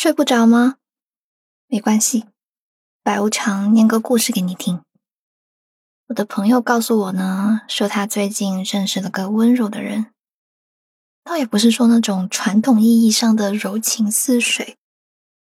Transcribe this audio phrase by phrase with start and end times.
[0.00, 0.76] 睡不着吗？
[1.66, 2.26] 没关系，
[3.02, 4.80] 白无常念个故事给你听。
[6.06, 10.12] 我的朋友告诉我呢，说他最近认识了个温柔的人，
[11.24, 14.76] 倒也不是说那种传统意义上的柔情似水，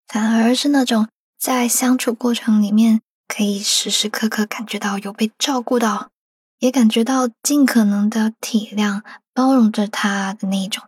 [0.07, 6.09] 反而是那种在相处过程里面可以时时刻刻感觉到有被照顾到，
[6.57, 9.03] 也感觉到尽可能的体谅
[9.35, 10.83] 包容着他的那种。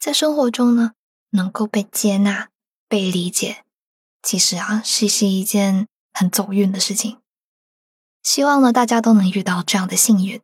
[0.00, 0.92] 在生活中呢。
[1.34, 2.48] 能够被接纳、
[2.88, 3.64] 被理解，
[4.22, 7.18] 其实啊，是是一件很走运的事情。
[8.22, 10.40] 希望呢，大家都能遇到这样的幸运。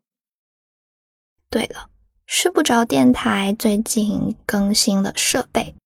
[1.49, 1.91] 对了，
[2.27, 5.77] 睡不着电台最近更新了设备，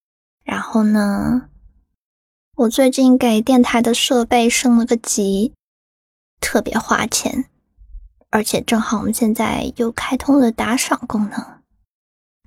[0.43, 1.51] 然后呢，
[2.57, 5.53] 我最近给电台的设备升了个级，
[6.41, 7.51] 特别花钱，
[8.31, 11.63] 而且正好我们现在又开通了打赏功能，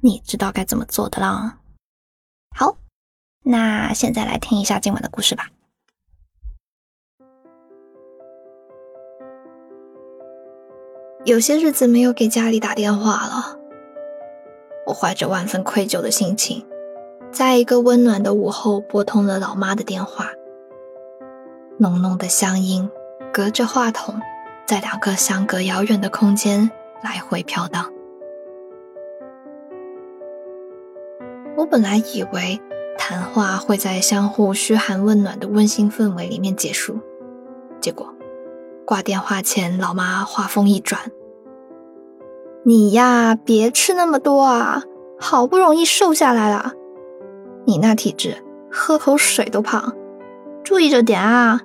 [0.02, 1.60] 你知道该怎么做的啦。
[2.60, 2.76] 好，
[3.44, 5.50] 那现在来听一下今晚的故事吧。
[11.24, 13.60] 有些日子没有给家里打电话了，
[14.88, 16.66] 我怀着万分愧疚的心情，
[17.32, 20.32] 在一个温暖的午后拨通了老妈的电话。
[21.78, 22.90] 浓浓的乡音
[23.32, 24.20] 隔着话筒，
[24.66, 26.72] 在两个相隔遥远的空间
[27.04, 27.94] 来回飘荡。
[31.58, 32.62] 我本来以为
[33.00, 37.00] 谈话会在相互嘘寒问暖的温馨氛围里面结束，
[37.82, 38.14] 结果
[38.86, 41.12] 挂电话前，老妈话锋一转
[42.64, 44.84] ：“你呀，别吃那么多啊，
[45.20, 46.74] 好不容易瘦下来了，
[47.66, 48.38] 你那体质，
[48.72, 49.96] 喝口水都胖，
[50.64, 51.62] 注意着点啊，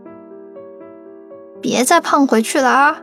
[1.61, 3.03] 别再胖回去了啊！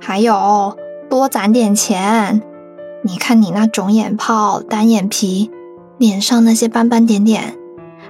[0.00, 0.78] 还有，
[1.10, 2.40] 多攒点钱，
[3.02, 5.50] 你看你那肿眼泡、单眼皮。”
[5.98, 7.56] 脸上那些斑斑点点，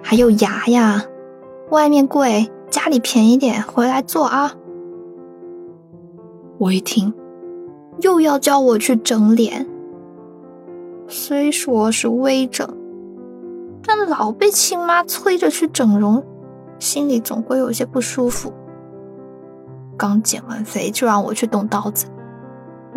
[0.02, 1.04] 还有牙呀，
[1.70, 4.54] 外面贵，家里便宜点，回来做啊！
[6.58, 7.12] 我一听，
[8.00, 9.66] 又要叫我去整脸，
[11.06, 12.66] 虽说是微整，
[13.86, 16.24] 但老被亲妈催着去整容，
[16.78, 18.50] 心里总归有些不舒服。
[19.96, 22.06] 刚减完肥就让我去动刀子，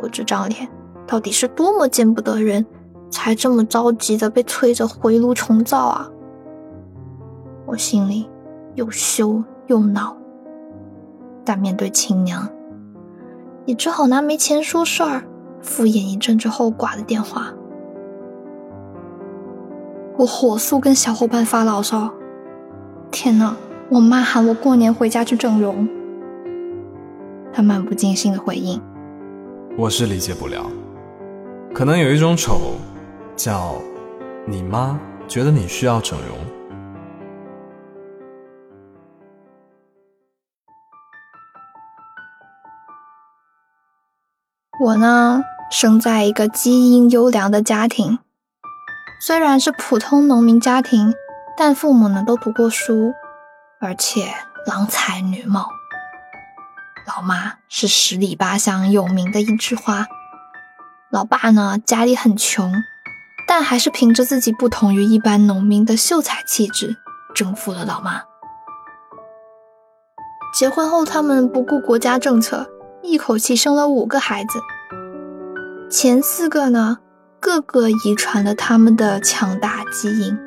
[0.02, 0.68] 我这张脸
[1.06, 2.66] 到底是多么见不得人！
[3.10, 6.10] 才这么着急的被催着回炉重造啊！
[7.66, 8.30] 我心里
[8.76, 10.16] 又羞又恼，
[11.44, 12.48] 但面对亲娘，
[13.66, 15.24] 也只好拿没钱说事儿，
[15.62, 17.54] 敷衍一阵之后挂了电话。
[20.18, 22.10] 我火速跟小伙伴发牢骚
[23.12, 23.56] ：“天呐，
[23.90, 25.88] 我妈喊我过年回家去整容。”
[27.54, 28.82] 他漫不经心的回应
[29.78, 30.66] ：“我是理解不了，
[31.74, 32.76] 可能有一种丑。”
[33.38, 33.80] 叫
[34.48, 36.38] 你妈觉得你需要整容。
[44.80, 48.18] 我呢，生在一个基因优良的家庭，
[49.22, 51.14] 虽然是普通农民家庭，
[51.56, 53.14] 但父母呢都读过书，
[53.80, 54.34] 而且
[54.66, 55.70] 郎才女貌。
[57.06, 60.08] 老妈是十里八乡有名的一枝花，
[61.12, 62.72] 老爸呢家里很穷。
[63.48, 66.98] 但还是凭着自己不同于一般农民的秀才气质，
[67.34, 68.22] 征服了老妈。
[70.54, 72.68] 结婚后，他们不顾国家政策，
[73.02, 74.60] 一口气生了五个孩子。
[75.90, 76.98] 前四个呢，
[77.40, 80.38] 个个遗传了他们的强大基因，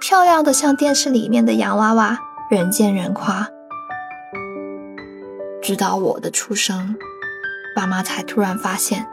[0.00, 2.18] 漂亮的像电视里面的洋娃娃，
[2.50, 3.48] 人见人夸。
[5.62, 6.96] 直到我的出生，
[7.76, 9.06] 爸妈才突然发现。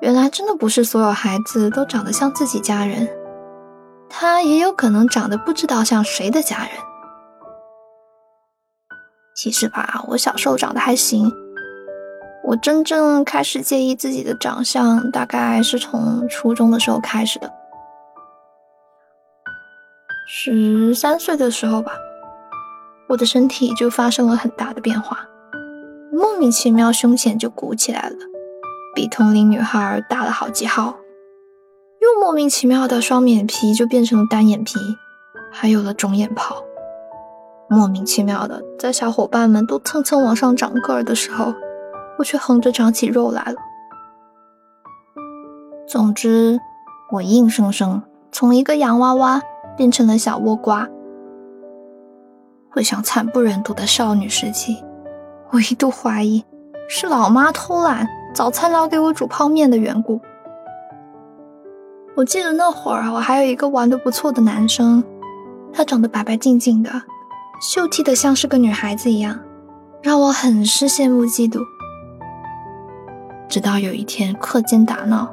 [0.00, 3.08] 原来真的不是所有孩子都长得像自己家人，
[4.08, 6.70] 他也有可能长得不知道像谁的家人。
[9.34, 11.32] 其实吧，我小时候长得还行，
[12.44, 17.50] 我真正开始介意自己的长相，大概是从初中的时候开始的。
[20.28, 21.92] 十三岁的时候吧，
[23.08, 25.26] 我的身体就发生了很大的变化，
[26.12, 28.16] 莫名其妙胸前就鼓起来了。
[29.04, 30.94] 比同龄女孩大了好几号，
[32.00, 34.78] 又莫名其妙的双眼皮就变成了单眼皮，
[35.52, 36.56] 还有了肿眼泡。
[37.68, 41.52] 莫名其妙的，在小伙伴们都蹭蹭往上长个儿的时候，
[42.18, 43.56] 我却横着长起肉来了。
[45.86, 46.58] 总之，
[47.12, 48.02] 我硬生生
[48.32, 49.42] 从一个洋娃娃
[49.76, 50.88] 变成了小倭瓜。
[52.70, 54.82] 回想惨不忍睹的少女时期，
[55.50, 56.42] 我一度怀疑
[56.88, 58.08] 是老妈偷懒。
[58.34, 60.20] 早餐老给我煮泡面的缘故。
[62.16, 65.02] 我记得那会儿我还有一个玩的不错的男生，
[65.72, 66.90] 他长得白白净净的，
[67.62, 69.38] 秀气的像是个女孩子一样，
[70.02, 71.60] 让我很是羡慕嫉妒。
[73.48, 75.32] 直到有一天课间打闹，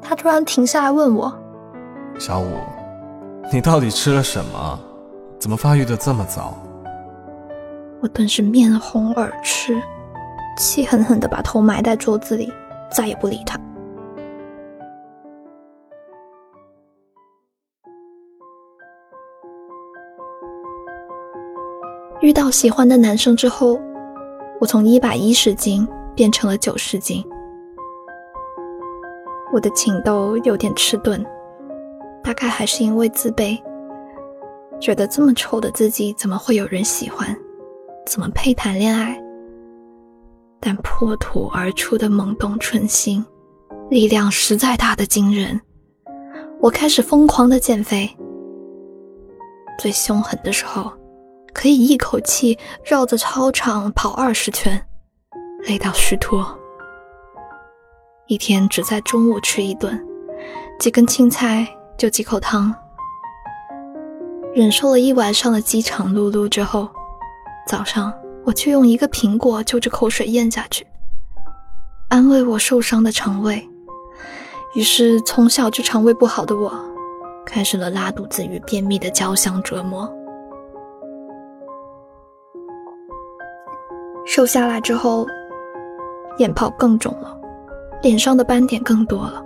[0.00, 1.30] 他突然停下来问我
[2.18, 2.46] ：“小五，
[3.52, 4.80] 你到底吃了什么？
[5.38, 6.56] 怎么发育的这么早？”
[8.00, 9.82] 我顿时面红耳赤，
[10.58, 12.52] 气狠狠地把头埋在桌子里，
[12.90, 13.58] 再也不理他。
[22.20, 23.80] 遇到喜欢的男生之后，
[24.60, 27.24] 我从一百一十斤变成了九十斤。
[29.52, 31.24] 我的情窦有点迟钝，
[32.22, 33.58] 大概还是因为自卑，
[34.80, 37.34] 觉得这么丑的自己怎么会有人喜欢？
[38.04, 39.18] 怎么配谈恋爱？
[40.60, 43.24] 但破土而出的萌动春心，
[43.90, 45.60] 力量实在大的惊人。
[46.60, 48.08] 我开始疯狂的减肥，
[49.78, 50.92] 最凶狠的时候，
[51.54, 54.84] 可以一口气绕着操场跑二十圈，
[55.66, 56.46] 累到虚脱。
[58.26, 60.04] 一天只在中午吃一顿，
[60.78, 61.66] 几根青菜
[61.96, 62.74] 就几口汤。
[64.54, 66.88] 忍受了一晚上的饥肠辘辘之后。
[67.66, 68.10] 早上，
[68.48, 70.86] 我却用一个苹果就着口水咽下去，
[72.08, 73.62] 安慰我受伤的肠胃。
[74.74, 76.72] 于是，从小就肠胃不好的我，
[77.44, 80.10] 开始了拉肚子与便秘的交相折磨。
[84.24, 85.26] 瘦下来之后，
[86.38, 87.38] 眼泡更肿了，
[88.00, 89.44] 脸上的斑点更多了。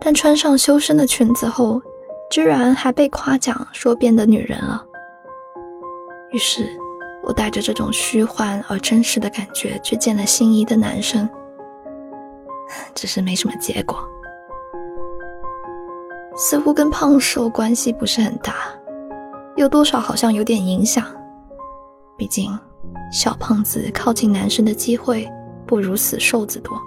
[0.00, 1.80] 但穿上修身的裙子后，
[2.32, 4.84] 居然还被夸奖说变得女人了。
[6.32, 6.68] 于是。
[7.26, 11.28] 我带着这种虚幻而真实的感觉去见了心仪的男生，
[12.94, 13.98] 只是没什么结果，
[16.36, 18.54] 似乎跟胖瘦关系不是很大，
[19.56, 21.04] 有多少好像有点影响。
[22.16, 22.56] 毕竟，
[23.12, 25.28] 小胖子靠近男生的机会
[25.66, 26.80] 不如死瘦子多。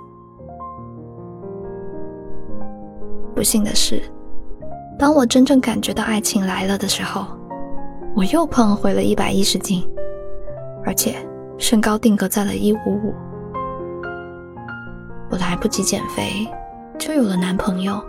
[3.35, 4.01] 不幸的是，
[4.97, 7.25] 当我真正感觉到爱情来了的时候，
[8.15, 9.85] 我又胖回了一百一十斤。
[10.89, 11.15] 而且
[11.59, 13.13] 身高定格在了一五五，
[15.29, 16.49] 我来不及减肥，
[16.97, 18.03] 就有了男朋友。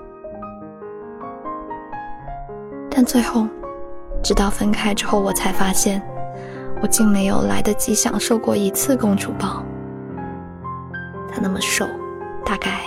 [2.91, 3.47] 但最后，
[4.23, 6.00] 直到分开之后，我才发现，
[6.81, 9.62] 我竟没有来得及享受过一次公主抱。
[11.31, 11.85] 他那么瘦，
[12.47, 12.81] 大概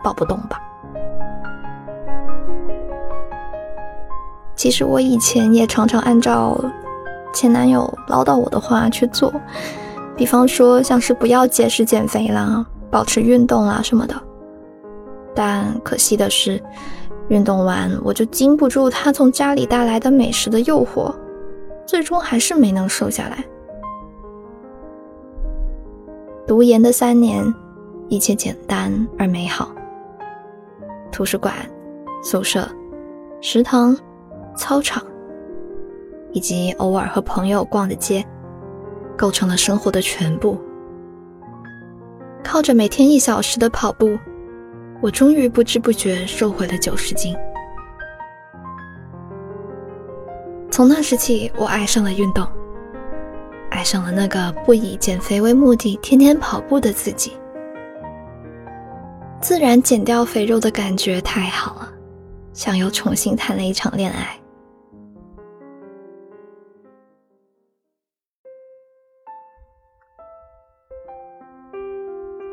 [0.00, 0.60] 抱不动吧。
[4.54, 6.56] 其实我以前也常常按照。
[7.32, 9.32] 前男友唠叨我的话去做，
[10.16, 14.14] 比方说像是不要节食减肥啦，保持运动啦什么的。
[15.34, 16.62] 但可惜的是，
[17.28, 21.14] 运动完我就经不住他从家里带来的美食的诱惑，
[21.86, 23.44] 最终还是没能瘦下来。
[26.46, 27.54] 读研的三年，
[28.08, 29.70] 一切简单而美好。
[31.12, 31.54] 图书馆、
[32.22, 32.68] 宿舍、
[33.40, 33.96] 食堂、
[34.56, 35.00] 操场。
[36.32, 38.24] 以及偶尔和朋友逛的街，
[39.16, 40.60] 构成了生活的全部。
[42.42, 44.18] 靠着每天一小时的跑步，
[45.00, 47.36] 我终于不知不觉瘦回了九十斤。
[50.70, 52.46] 从那时起，我爱上了运动，
[53.70, 57.32] 爱上了那个不以减肥为目的、天天跑步的自己。
[59.40, 61.92] 自然减掉肥肉的感觉太好了，
[62.52, 64.38] 像又重新谈了一场恋爱。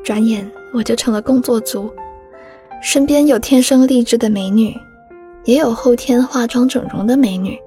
[0.07, 1.93] 转眼我就成了工作族，
[2.81, 4.73] 身边有天生丽质的美女，
[5.43, 7.59] 也有后天化妆整容的美女，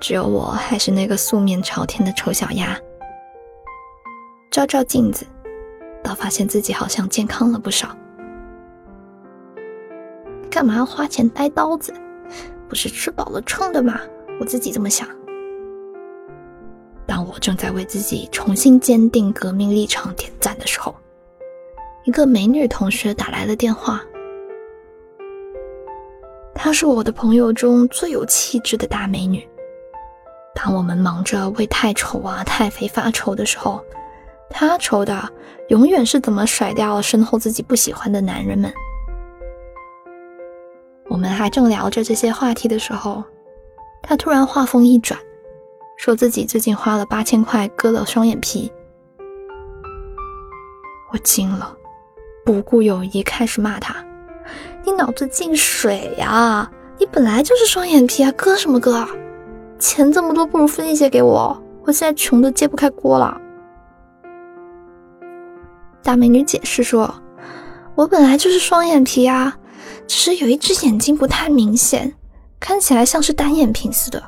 [0.00, 2.80] 只有我还是那个素面朝天的丑小鸭。
[4.50, 5.26] 照照镜子，
[6.02, 7.94] 倒发现自己好像健康了不少。
[10.50, 11.92] 干嘛要花钱带刀子？
[12.66, 14.00] 不是吃饱了撑的吗？
[14.40, 15.06] 我自己这么想。
[17.34, 20.94] 我正在为自己重新坚定革命立场点赞的时候，
[22.04, 24.00] 一个美女同学打来了电话。
[26.54, 29.46] 她是我的朋友中最有气质的大美女。
[30.54, 33.84] 当我们忙着为太丑啊、太肥发愁的时候，
[34.48, 35.28] 她愁的
[35.70, 38.72] 永远是怎么甩掉身后自己不喜欢的男人们。
[41.08, 43.24] 我们还正聊着这些话题的时候，
[44.04, 45.18] 她突然话锋一转。
[45.96, 48.70] 说自己最近花了八千块割了双眼皮，
[51.12, 51.74] 我惊了，
[52.44, 54.04] 不顾友谊开始骂他
[54.84, 56.70] ：“你脑子进水呀！
[56.98, 59.06] 你本来就是双眼皮啊，割什么割？
[59.78, 63.40] 钱这么多，不如分一些给我，我现在穷的揭不开锅了。
[66.02, 67.14] 大美女解释说
[67.96, 69.56] ：“我本来就是双眼皮啊，
[70.06, 72.12] 只是有一只眼睛不太明显，
[72.60, 74.22] 看起来像是单眼皮似的。”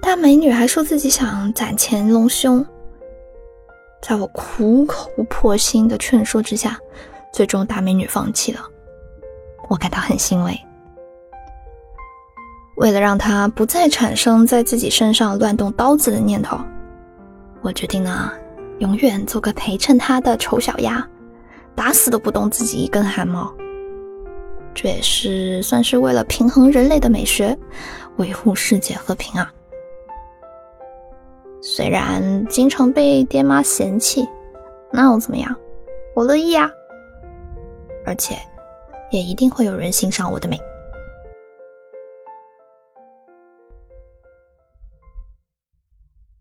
[0.00, 2.64] 大美女还说自己想攒钱隆胸，
[4.00, 6.78] 在我苦口婆心的劝说之下，
[7.32, 8.60] 最终大美女放弃了。
[9.68, 10.56] 我感到很欣慰。
[12.76, 16.56] 为了让她不再产生在自己身上乱动刀子的念头，
[17.62, 18.30] 我决定呢，
[18.78, 21.06] 永远做个陪衬她的丑小鸭，
[21.74, 23.52] 打死都不动自己一根汗毛。
[24.72, 27.58] 这也是算是为了平衡人类的美学，
[28.18, 29.50] 维护世界和平啊。
[31.68, 34.24] 虽然经常被爹妈嫌弃，
[34.92, 35.52] 那又怎么样？
[36.14, 36.70] 我乐意啊，
[38.06, 38.38] 而且。
[39.10, 40.60] 也一定会有人欣赏我的美。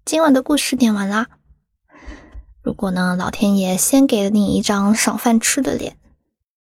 [0.03, 1.27] 今晚的故事点完啦。
[2.63, 5.98] 如果呢，老天爷先给了你一张赏饭吃的脸，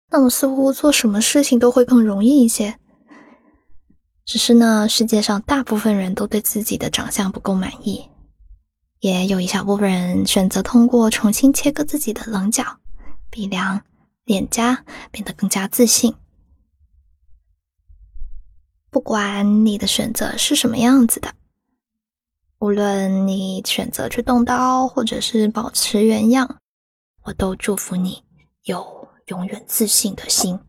[0.09, 2.77] 那么似乎做什么事情都会更容易一些。
[4.25, 8.09] 只是呢，世界上大部分人都对自己的长相不够满意，
[8.99, 12.77] 也有一小部分人选择通过重新切割自己的棱角、
[13.29, 13.81] 鼻梁。
[14.25, 16.13] 脸颊变得更加自信。
[18.91, 21.33] 不管你的选择是什么样子的，
[22.59, 26.59] 无论你选择去动刀，或者是保持原样，
[27.23, 28.23] 我都祝福你
[28.65, 30.59] 有永远自信的心。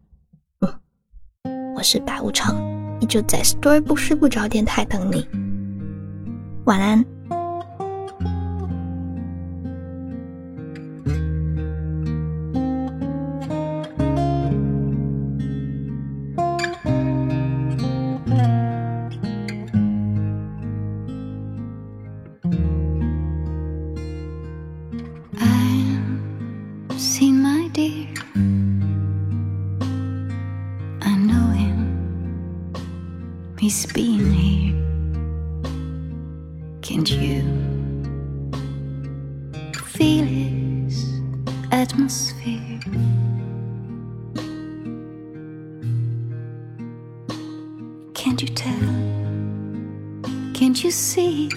[0.61, 2.57] 嗯，我是白无常，
[2.99, 5.29] 依旧在 Story 不睡不着电台等你。
[6.65, 7.20] 晚安。
[33.71, 34.75] He's been here.
[36.83, 37.41] Can't you
[39.85, 41.21] feel his
[41.71, 42.81] atmosphere?
[48.13, 48.91] Can't you tell?
[50.53, 51.49] Can't you see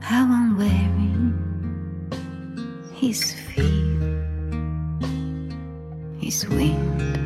[0.00, 1.38] how I'm wearing
[2.96, 4.00] his feet,
[6.20, 7.21] his wind?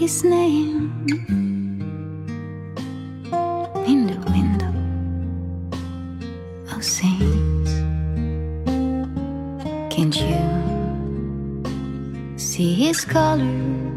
[0.00, 0.90] His name.
[3.86, 4.72] In the window.
[6.72, 7.72] Of oh, saints.
[9.94, 10.40] Can't you
[12.38, 13.89] see his colors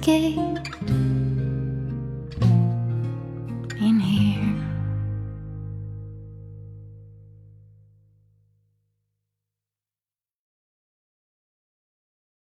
[0.00, 0.59] gate